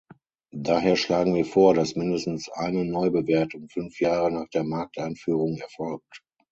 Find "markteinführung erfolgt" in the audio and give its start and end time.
4.63-6.23